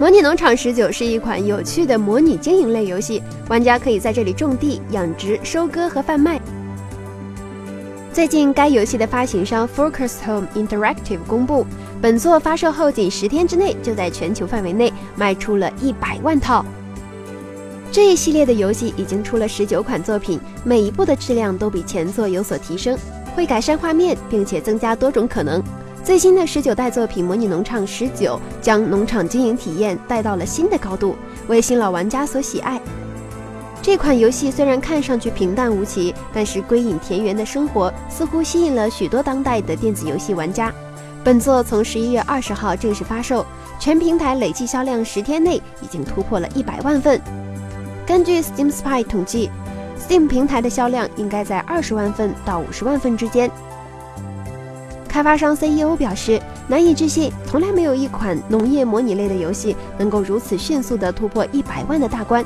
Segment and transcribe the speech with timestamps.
[0.00, 6.40] 模拟农场十九是一款有趣的模拟经营类游戏，玩家可以在这里种地、养殖、收割和贩卖。
[8.10, 11.66] 最近，该游戏的发行商 Focus Home Interactive 公布，
[12.00, 16.64] 本作发售后仅十天之内就在全球范围内卖出了一百万套。
[17.92, 22.96] 这一系列的游戏已经出了十九款作品，每一部的质量都比前作有所提升，
[23.36, 25.62] 会改善画面，并且增加多种可能。
[26.10, 31.14] 最新的十九代作品《模拟农场十九》将农场经营体验带到了新的高度，
[31.46, 32.80] 为新老玩家所喜爱。
[33.80, 40.74] 这款游戏虽然看上去平淡无奇，但是归隐田园的生活似乎吸引了许多当代的电子游戏玩家。
[41.22, 43.46] 本作从十一月二十号正式发售，
[43.78, 47.20] 全平台累计销量十天内已经突破了一百万份。
[48.04, 49.48] 根据 Steam Spy 统计
[49.96, 53.48] ，Steam 平台的销量应该在二十万份到五十万份之间。
[55.10, 62.44] 开发商 CEO 表示，难以置信，从来没有一款农业模拟类的游戏能够如此迅速地突破一百万的大关，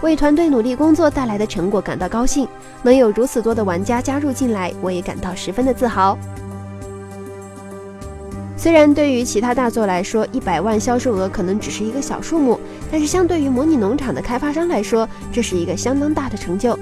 [0.00, 2.48] 为团队努力工作带来的成果感到高兴。
[2.82, 6.16] 能有如此多的玩家加入进来，我也感到十分的自豪。
[8.56, 12.58] 虽然对于其他大作来说，一百万销售额可能只是一个小数目，
[12.90, 16.78] 但是相对于模拟农场的开发商来说，这是一个相当大的成就。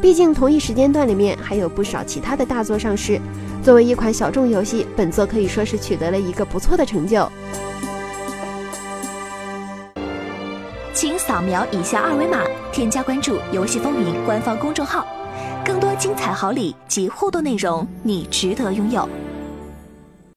[0.00, 3.20] 毕竟同一时间段里面还有不少其他的大作上市。
[3.62, 7.28] 作为一款小众游戏，本作可以说是取得了一个不错的成就。
[10.94, 15.06] 请扫描以下二维码，添加关注“游戏风云”官方公众号，
[15.64, 19.08] 更多精彩好礼及互动内容，你值得拥有。